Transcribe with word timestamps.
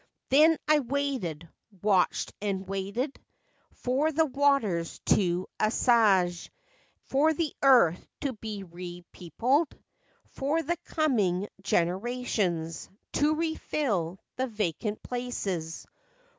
"Then 0.31 0.57
I 0.67 0.79
waited, 0.79 1.47
watched 1.83 2.33
and 2.41 2.67
waited, 2.67 3.19
For 3.73 4.11
the 4.11 4.25
waters 4.25 4.97
to 5.13 5.45
assuage, 5.59 6.45
and 6.47 6.49
For 7.05 7.33
the 7.35 7.53
earth 7.61 8.03
to 8.21 8.33
be 8.33 8.63
re 8.63 9.05
peopled; 9.11 9.77
For 10.25 10.63
the 10.63 10.77
coming 10.85 11.47
generations 11.61 12.89
To 13.11 13.35
refill 13.35 14.17
the 14.37 14.47
vacant 14.47 15.03
places. 15.03 15.85